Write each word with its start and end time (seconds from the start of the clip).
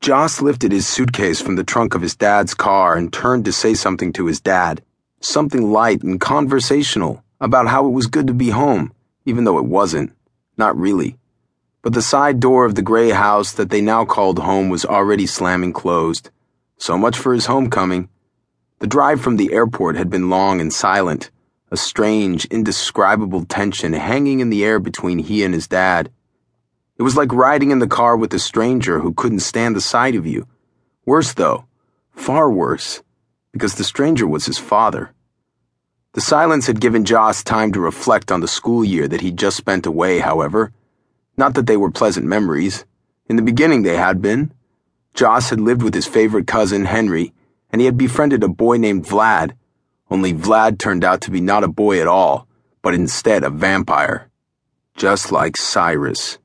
Joss 0.00 0.40
lifted 0.40 0.72
his 0.72 0.86
suitcase 0.86 1.42
from 1.42 1.56
the 1.56 1.64
trunk 1.64 1.94
of 1.94 2.00
his 2.00 2.16
dad's 2.16 2.54
car 2.54 2.96
and 2.96 3.12
turned 3.12 3.44
to 3.44 3.52
say 3.52 3.74
something 3.74 4.14
to 4.14 4.24
his 4.24 4.40
dad. 4.40 4.82
Something 5.20 5.72
light 5.72 6.02
and 6.02 6.18
conversational 6.18 7.22
about 7.38 7.68
how 7.68 7.86
it 7.86 7.90
was 7.90 8.06
good 8.06 8.26
to 8.28 8.32
be 8.32 8.48
home, 8.48 8.94
even 9.26 9.44
though 9.44 9.58
it 9.58 9.66
wasn't. 9.66 10.12
Not 10.56 10.74
really. 10.74 11.18
But 11.82 11.92
the 11.92 12.00
side 12.00 12.40
door 12.40 12.64
of 12.64 12.76
the 12.76 12.82
gray 12.82 13.10
house 13.10 13.52
that 13.52 13.68
they 13.68 13.82
now 13.82 14.06
called 14.06 14.38
home 14.38 14.70
was 14.70 14.86
already 14.86 15.26
slamming 15.26 15.74
closed. 15.74 16.30
So 16.78 16.96
much 16.96 17.18
for 17.18 17.34
his 17.34 17.44
homecoming. 17.44 18.08
The 18.78 18.86
drive 18.86 19.20
from 19.20 19.36
the 19.36 19.52
airport 19.52 19.96
had 19.96 20.08
been 20.08 20.30
long 20.30 20.62
and 20.62 20.72
silent, 20.72 21.30
a 21.70 21.76
strange, 21.76 22.46
indescribable 22.46 23.44
tension 23.44 23.92
hanging 23.92 24.40
in 24.40 24.48
the 24.48 24.64
air 24.64 24.78
between 24.78 25.18
he 25.18 25.44
and 25.44 25.52
his 25.52 25.68
dad. 25.68 26.10
It 27.00 27.02
was 27.02 27.16
like 27.16 27.32
riding 27.32 27.70
in 27.70 27.78
the 27.78 27.86
car 27.86 28.14
with 28.14 28.34
a 28.34 28.38
stranger 28.38 28.98
who 28.98 29.14
couldn't 29.14 29.40
stand 29.40 29.74
the 29.74 29.80
sight 29.80 30.14
of 30.14 30.26
you. 30.26 30.46
Worse, 31.06 31.32
though, 31.32 31.64
far 32.10 32.50
worse, 32.50 33.02
because 33.52 33.76
the 33.76 33.84
stranger 33.84 34.26
was 34.26 34.44
his 34.44 34.58
father. 34.58 35.14
The 36.12 36.20
silence 36.20 36.66
had 36.66 36.78
given 36.78 37.06
Joss 37.06 37.42
time 37.42 37.72
to 37.72 37.80
reflect 37.80 38.30
on 38.30 38.42
the 38.42 38.46
school 38.46 38.84
year 38.84 39.08
that 39.08 39.22
he'd 39.22 39.38
just 39.38 39.56
spent 39.56 39.86
away, 39.86 40.18
however. 40.18 40.74
Not 41.38 41.54
that 41.54 41.66
they 41.66 41.78
were 41.78 41.90
pleasant 41.90 42.26
memories. 42.26 42.84
In 43.30 43.36
the 43.36 43.50
beginning, 43.50 43.80
they 43.80 43.96
had 43.96 44.20
been. 44.20 44.52
Joss 45.14 45.48
had 45.48 45.58
lived 45.58 45.82
with 45.82 45.94
his 45.94 46.06
favorite 46.06 46.46
cousin, 46.46 46.84
Henry, 46.84 47.32
and 47.72 47.80
he 47.80 47.86
had 47.86 47.96
befriended 47.96 48.44
a 48.44 48.48
boy 48.48 48.76
named 48.76 49.06
Vlad, 49.06 49.52
only 50.10 50.34
Vlad 50.34 50.78
turned 50.78 51.02
out 51.02 51.22
to 51.22 51.30
be 51.30 51.40
not 51.40 51.64
a 51.64 51.68
boy 51.68 51.98
at 51.98 52.06
all, 52.06 52.46
but 52.82 52.92
instead 52.92 53.42
a 53.42 53.48
vampire. 53.48 54.28
Just 54.94 55.32
like 55.32 55.56
Cyrus. 55.56 56.36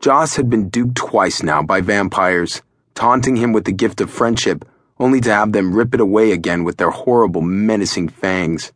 Joss 0.00 0.36
had 0.36 0.48
been 0.48 0.70
duped 0.70 0.96
twice 0.96 1.42
now 1.42 1.62
by 1.62 1.82
vampires, 1.82 2.62
taunting 2.94 3.36
him 3.36 3.52
with 3.52 3.66
the 3.66 3.72
gift 3.72 4.00
of 4.00 4.08
friendship, 4.08 4.64
only 4.98 5.20
to 5.20 5.30
have 5.30 5.52
them 5.52 5.74
rip 5.74 5.92
it 5.92 6.00
away 6.00 6.32
again 6.32 6.64
with 6.64 6.78
their 6.78 6.88
horrible, 6.88 7.42
menacing 7.42 8.08
fangs. 8.08 8.72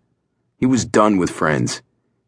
He 0.58 0.66
was 0.66 0.84
done 0.84 1.16
with 1.16 1.30
friends. 1.30 1.80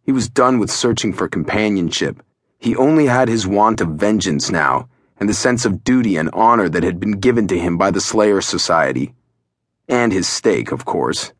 He 0.02 0.12
was 0.12 0.30
done 0.30 0.58
with 0.58 0.70
searching 0.70 1.12
for 1.12 1.28
companionship. 1.28 2.22
He 2.58 2.74
only 2.74 3.05
had 3.05 3.28
his 3.28 3.47
want 3.47 3.83
of 3.83 3.89
vengeance 3.89 4.50
now, 4.50 4.89
and 5.20 5.28
the 5.28 5.34
sense 5.34 5.67
of 5.67 5.84
duty 5.84 6.17
and 6.17 6.30
honor 6.33 6.70
that 6.70 6.83
had 6.83 6.98
been 6.98 7.20
given 7.20 7.47
to 7.48 7.58
him 7.58 7.77
by 7.77 7.91
the 7.91 8.00
Slayer 8.00 8.41
Society. 8.41 9.14
And 9.89 10.11
his 10.11 10.27
stake, 10.27 10.72
of 10.72 10.86
course. 10.86 11.34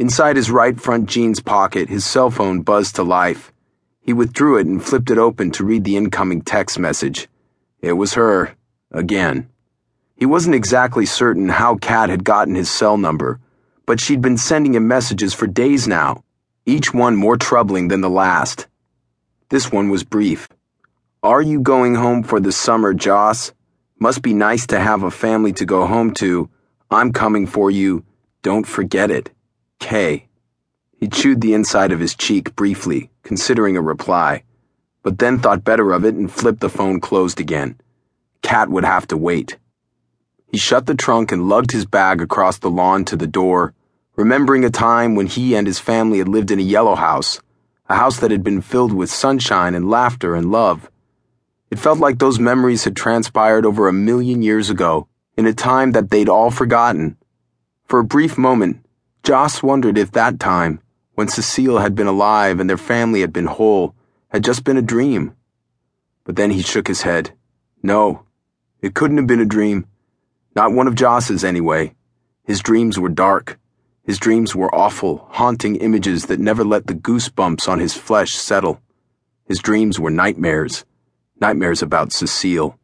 Inside 0.00 0.34
his 0.34 0.50
right 0.50 0.80
front 0.80 1.08
jeans 1.08 1.38
pocket, 1.38 1.88
his 1.88 2.04
cell 2.04 2.32
phone 2.32 2.62
buzzed 2.62 2.96
to 2.96 3.04
life. 3.04 3.52
He 4.04 4.12
withdrew 4.12 4.58
it 4.58 4.66
and 4.66 4.84
flipped 4.84 5.10
it 5.10 5.16
open 5.16 5.50
to 5.52 5.64
read 5.64 5.84
the 5.84 5.96
incoming 5.96 6.42
text 6.42 6.78
message. 6.78 7.26
It 7.80 7.94
was 7.94 8.14
her. 8.14 8.54
Again. 8.92 9.48
He 10.16 10.26
wasn't 10.26 10.54
exactly 10.54 11.06
certain 11.06 11.48
how 11.48 11.76
Kat 11.76 12.10
had 12.10 12.22
gotten 12.22 12.54
his 12.54 12.70
cell 12.70 12.98
number, 12.98 13.40
but 13.86 14.00
she'd 14.00 14.20
been 14.20 14.36
sending 14.36 14.74
him 14.74 14.86
messages 14.86 15.32
for 15.32 15.46
days 15.46 15.88
now, 15.88 16.22
each 16.66 16.92
one 16.92 17.16
more 17.16 17.36
troubling 17.36 17.88
than 17.88 18.02
the 18.02 18.10
last. 18.10 18.66
This 19.48 19.72
one 19.72 19.88
was 19.88 20.04
brief. 20.04 20.48
Are 21.22 21.42
you 21.42 21.60
going 21.60 21.94
home 21.94 22.22
for 22.22 22.40
the 22.40 22.52
summer, 22.52 22.92
Joss? 22.92 23.52
Must 23.98 24.20
be 24.20 24.34
nice 24.34 24.66
to 24.66 24.78
have 24.78 25.02
a 25.02 25.10
family 25.10 25.52
to 25.54 25.64
go 25.64 25.86
home 25.86 26.12
to. 26.14 26.50
I'm 26.90 27.12
coming 27.12 27.46
for 27.46 27.70
you. 27.70 28.04
Don't 28.42 28.66
forget 28.66 29.10
it. 29.10 29.30
K. 29.80 30.28
He 31.04 31.10
chewed 31.10 31.42
the 31.42 31.52
inside 31.52 31.92
of 31.92 32.00
his 32.00 32.14
cheek 32.14 32.56
briefly, 32.56 33.10
considering 33.22 33.76
a 33.76 33.82
reply, 33.82 34.42
but 35.02 35.18
then 35.18 35.38
thought 35.38 35.62
better 35.62 35.92
of 35.92 36.02
it 36.02 36.14
and 36.14 36.32
flipped 36.32 36.60
the 36.60 36.70
phone 36.70 36.98
closed 36.98 37.38
again. 37.38 37.78
Kat 38.40 38.70
would 38.70 38.86
have 38.86 39.06
to 39.08 39.16
wait. 39.18 39.58
He 40.46 40.56
shut 40.56 40.86
the 40.86 40.94
trunk 40.94 41.30
and 41.30 41.46
lugged 41.46 41.72
his 41.72 41.84
bag 41.84 42.22
across 42.22 42.56
the 42.56 42.70
lawn 42.70 43.04
to 43.04 43.16
the 43.16 43.26
door, 43.26 43.74
remembering 44.16 44.64
a 44.64 44.70
time 44.70 45.14
when 45.14 45.26
he 45.26 45.54
and 45.54 45.66
his 45.66 45.78
family 45.78 46.20
had 46.20 46.28
lived 46.28 46.50
in 46.50 46.58
a 46.58 46.62
yellow 46.62 46.94
house, 46.94 47.38
a 47.86 47.96
house 47.96 48.18
that 48.20 48.30
had 48.30 48.42
been 48.42 48.62
filled 48.62 48.94
with 48.94 49.10
sunshine 49.10 49.74
and 49.74 49.90
laughter 49.90 50.34
and 50.34 50.50
love. 50.50 50.90
It 51.70 51.78
felt 51.78 51.98
like 51.98 52.18
those 52.18 52.40
memories 52.40 52.84
had 52.84 52.96
transpired 52.96 53.66
over 53.66 53.88
a 53.88 53.92
million 53.92 54.40
years 54.40 54.70
ago, 54.70 55.06
in 55.36 55.46
a 55.46 55.52
time 55.52 55.92
that 55.92 56.08
they'd 56.08 56.30
all 56.30 56.50
forgotten. 56.50 57.18
For 57.88 57.98
a 57.98 58.04
brief 58.04 58.38
moment, 58.38 58.86
Joss 59.22 59.62
wondered 59.62 59.98
if 59.98 60.10
that 60.12 60.40
time, 60.40 60.80
when 61.14 61.28
Cecile 61.28 61.78
had 61.78 61.94
been 61.94 62.06
alive 62.06 62.60
and 62.60 62.68
their 62.68 62.76
family 62.76 63.20
had 63.20 63.32
been 63.32 63.46
whole, 63.46 63.94
had 64.28 64.44
just 64.44 64.64
been 64.64 64.76
a 64.76 64.82
dream. 64.82 65.34
But 66.24 66.36
then 66.36 66.50
he 66.50 66.62
shook 66.62 66.88
his 66.88 67.02
head. 67.02 67.32
No, 67.82 68.24
it 68.80 68.94
couldn't 68.94 69.18
have 69.18 69.26
been 69.26 69.40
a 69.40 69.46
dream. 69.46 69.86
Not 70.54 70.72
one 70.72 70.86
of 70.86 70.94
Joss's, 70.94 71.44
anyway. 71.44 71.94
His 72.44 72.60
dreams 72.60 72.98
were 72.98 73.08
dark. 73.08 73.58
His 74.02 74.18
dreams 74.18 74.54
were 74.54 74.74
awful, 74.74 75.26
haunting 75.30 75.76
images 75.76 76.26
that 76.26 76.38
never 76.38 76.64
let 76.64 76.86
the 76.86 76.94
goosebumps 76.94 77.68
on 77.68 77.78
his 77.78 77.94
flesh 77.94 78.34
settle. 78.34 78.80
His 79.46 79.58
dreams 79.58 79.98
were 79.98 80.10
nightmares. 80.10 80.84
Nightmares 81.40 81.82
about 81.82 82.12
Cecile. 82.12 82.78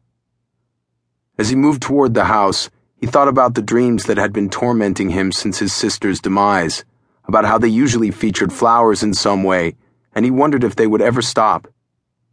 As 1.37 1.49
he 1.49 1.55
moved 1.55 1.81
toward 1.81 2.13
the 2.13 2.25
house, 2.25 2.69
he 2.95 3.07
thought 3.07 3.27
about 3.27 3.55
the 3.55 3.61
dreams 3.61 4.05
that 4.05 4.17
had 4.17 4.33
been 4.33 4.49
tormenting 4.49 5.09
him 5.09 5.31
since 5.31 5.59
his 5.59 5.73
sister's 5.73 6.19
demise, 6.19 6.85
about 7.25 7.45
how 7.45 7.57
they 7.57 7.67
usually 7.67 8.11
featured 8.11 8.53
flowers 8.53 9.03
in 9.03 9.13
some 9.13 9.43
way, 9.43 9.75
and 10.13 10.25
he 10.25 10.31
wondered 10.31 10.63
if 10.63 10.75
they 10.75 10.87
would 10.87 11.01
ever 11.01 11.21
stop. 11.21 11.67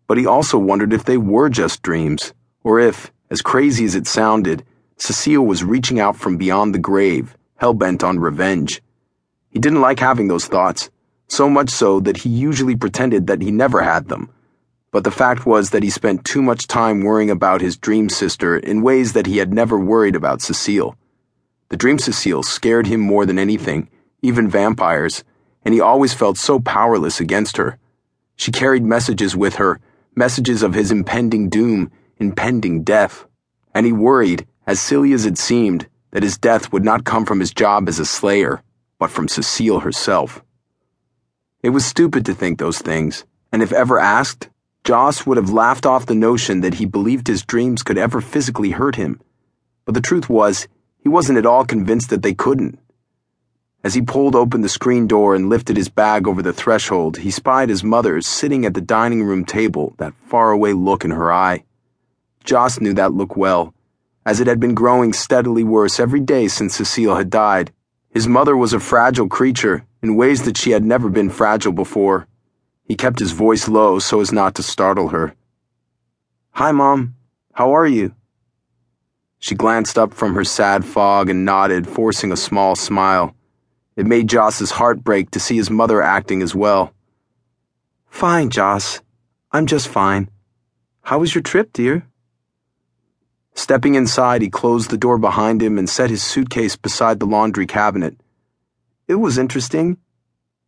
But 0.07 0.19
he 0.19 0.27
also 0.27 0.59
wondered 0.59 0.93
if 0.93 1.05
they 1.05 1.17
were 1.17 1.49
just 1.49 1.83
dreams, 1.83 2.33
or 2.63 2.81
if, 2.81 3.13
as 3.31 3.43
crazy 3.43 3.85
as 3.85 3.95
it 3.95 4.07
sounded, 4.07 4.65
Cecile 4.97 5.45
was 5.45 5.65
reaching 5.65 6.01
out 6.01 6.17
from 6.17 6.37
beyond 6.37 6.75
the 6.75 6.79
grave, 6.79 7.37
hell 7.57 7.75
bent 7.75 8.03
on 8.03 8.19
revenge. 8.19 8.83
He 9.51 9.59
didn't 9.59 9.81
like 9.81 10.01
having 10.01 10.29
those 10.29 10.47
thoughts, 10.47 10.91
so 11.29 11.49
much 11.49 11.71
so 11.71 12.01
that 12.01 12.19
he 12.19 12.31
usually 12.31 12.77
pretended 12.77 13.27
that 13.27 13.43
he 13.43 13.51
never 13.51 13.83
had 13.83 14.09
them 14.09 14.31
but 14.91 15.05
the 15.05 15.11
fact 15.11 15.45
was 15.45 15.71
that 15.71 15.83
he 15.83 15.91
spent 15.91 16.25
too 16.25 16.43
much 16.43 16.67
time 16.67 17.03
worrying 17.03 17.31
about 17.31 17.61
his 17.61 17.77
dream 17.77 18.09
sister 18.09 18.57
in 18.57 18.83
ways 18.83 19.13
that 19.13 19.27
he 19.27 19.37
had 19.37 19.53
never 19.53 19.79
worried 19.79 20.17
about 20.17 20.41
Cecile. 20.41 20.97
The 21.69 21.77
dream 21.77 21.99
Cecile 21.99 22.43
scared 22.43 22.87
him 22.87 23.01
more 23.01 23.27
than 23.27 23.39
anything, 23.39 23.91
even 24.23 24.49
vampires, 24.49 25.25
and 25.65 25.75
he 25.75 25.81
always 25.81 26.15
felt 26.15 26.39
so 26.39 26.61
powerless 26.61 27.21
against 27.21 27.57
her. 27.57 27.79
She 28.37 28.53
carried 28.53 28.85
messages 28.85 29.37
with 29.37 29.57
her, 29.57 29.81
messages 30.15 30.63
of 30.63 30.75
his 30.75 30.91
impending 30.91 31.49
doom, 31.49 31.91
impending 32.19 32.83
death, 32.83 33.27
and 33.75 33.87
he 33.87 33.93
worried, 33.93 34.47
as 34.67 34.81
silly 34.81 35.13
as 35.13 35.25
it 35.25 35.39
seemed, 35.39 35.89
that 36.11 36.23
his 36.23 36.39
death 36.39 36.73
would 36.73 36.85
not 36.85 37.05
come 37.05 37.25
from 37.25 37.41
his 37.41 37.53
job 37.53 37.89
as 37.89 37.99
a 37.99 38.05
slayer, 38.05 38.63
but 38.99 39.11
from 39.11 39.29
Cecile 39.29 39.81
herself. 39.81 40.43
It 41.63 41.71
was 41.71 41.85
stupid 41.85 42.25
to 42.27 42.35
think 42.35 42.59
those 42.59 42.79
things, 42.79 43.25
and 43.53 43.63
if 43.63 43.73
ever 43.73 43.99
asked, 43.99 44.49
Joss 44.85 45.27
would 45.27 45.37
have 45.37 45.51
laughed 45.51 45.85
off 45.85 46.07
the 46.07 46.15
notion 46.15 46.61
that 46.63 46.75
he 46.75 46.87
believed 46.87 47.27
his 47.27 47.45
dreams 47.45 47.83
could 47.83 47.99
ever 47.99 48.21
physically 48.21 48.71
hurt 48.71 48.97
him. 48.97 49.21
But 49.85 49.95
the 49.95 50.01
truth 50.01 50.29
was, 50.29 50.67
he 50.99 51.09
wasn't 51.09 51.39
at 51.39 51.47
all 51.47 51.65
convinced 51.65 52.11
that 52.11 52.23
they 52.23 52.35
couldn't. 52.35 52.79
As 53.89 53.95
he 53.95 54.03
pulled 54.03 54.37
open 54.37 54.61
the 54.61 54.69
screen 54.69 55.07
door 55.07 55.35
and 55.35 55.49
lifted 55.49 55.79
his 55.79 55.89
bag 55.89 56.29
over 56.29 56.43
the 56.43 56.53
threshold, 56.53 57.17
he 57.17 57.31
spied 57.31 57.71
his 57.71 57.83
mother 57.83 58.21
sitting 58.21 58.67
at 58.67 58.75
the 58.75 58.83
dining 58.83 59.23
room 59.23 59.47
table, 59.47 59.95
that 59.97 60.13
faraway 60.27 60.75
look 60.75 61.07
in 61.07 61.11
her 61.11 61.33
eye. 61.33 61.65
Joss 62.45 62.83
knew 62.83 62.93
that 62.93 63.15
look 63.15 63.35
well, 63.35 63.73
as 64.27 64.41
it 64.41 64.47
had 64.47 64.61
been 64.61 64.75
growing 64.75 65.15
steadily 65.15 65.65
worse 65.65 65.99
every 65.99 66.21
day 66.21 66.49
since 66.49 66.77
Cecile 66.77 67.17
had 67.17 67.31
died. 67.31 67.73
His 68.11 68.29
mother 68.29 68.55
was 68.59 68.75
a 68.75 68.79
fragile 68.79 69.27
creature 69.27 69.87
in 70.03 70.17
ways 70.17 70.43
that 70.43 70.59
she 70.59 70.73
had 70.73 70.85
never 70.85 71.09
been 71.09 71.31
fragile 71.31 71.73
before. 71.73 72.29
He 72.85 72.95
kept 72.95 73.21
his 73.21 73.33
voice 73.33 73.69
low 73.69 74.01
so 74.01 74.21
as 74.21 74.31
not 74.31 74.55
to 74.57 74.63
startle 74.63 75.09
her. 75.09 75.35
Hi, 76.51 76.73
Mom. 76.73 77.15
How 77.55 77.73
are 77.73 77.87
you? 77.87 78.15
She 79.39 79.55
glanced 79.55 79.97
up 79.97 80.13
from 80.13 80.35
her 80.35 80.45
sad 80.45 80.85
fog 80.85 81.31
and 81.31 81.47
nodded, 81.47 81.89
forcing 81.89 82.31
a 82.31 82.37
small 82.37 82.77
smile. 82.77 83.35
It 83.99 84.07
made 84.07 84.29
Joss's 84.29 84.71
heart 84.71 85.03
break 85.03 85.33
to 85.33 85.41
see 85.41 85.57
his 85.57 85.71
mother 85.71 86.01
acting 86.01 86.41
as 86.41 86.55
well. 86.55 86.95
Fine, 88.09 88.51
Joss. 88.51 89.01
I'm 89.51 89.67
just 89.67 89.89
fine. 89.89 90.31
How 91.03 91.19
was 91.19 91.35
your 91.35 91.43
trip, 91.43 91.73
dear? 91.73 92.07
Stepping 93.55 93.97
inside, 93.97 94.41
he 94.41 94.51
closed 94.51 94.91
the 94.91 94.97
door 94.97 95.19
behind 95.19 95.61
him 95.61 95.79
and 95.79 95.91
set 95.91 96.11
his 96.11 96.23
suitcase 96.23 96.77
beside 96.77 97.19
the 97.19 97.27
laundry 97.27 97.67
cabinet. 97.67 98.15
It 99.09 99.17
was 99.17 99.37
interesting. 99.37 99.97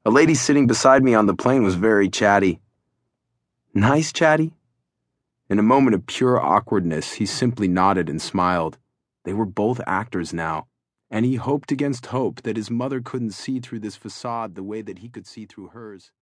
A 0.04 0.10
lady 0.10 0.34
sitting 0.34 0.66
beside 0.66 1.04
me 1.04 1.14
on 1.14 1.26
the 1.26 1.36
plane 1.42 1.62
was 1.62 1.76
very 1.76 2.08
chatty. 2.08 2.58
Nice 3.72 4.12
chatty? 4.12 4.54
In 5.48 5.60
a 5.60 5.62
moment 5.62 5.94
of 5.94 6.04
pure 6.04 6.40
awkwardness, 6.40 7.12
he 7.12 7.26
simply 7.26 7.68
nodded 7.68 8.08
and 8.08 8.20
smiled. 8.20 8.76
They 9.22 9.34
were 9.34 9.46
both 9.46 9.80
actors 9.86 10.34
now, 10.34 10.66
and 11.10 11.26
he 11.26 11.36
hoped 11.36 11.72
against 11.72 12.06
hope 12.06 12.42
that 12.42 12.56
his 12.56 12.70
mother 12.70 13.00
couldn't 13.00 13.32
see 13.32 13.60
through 13.60 13.80
this 13.80 13.96
facade 13.96 14.54
the 14.54 14.62
way 14.62 14.82
that 14.82 15.00
he 15.00 15.08
could 15.08 15.26
see 15.26 15.46
through 15.46 15.68
hers. 15.68 16.12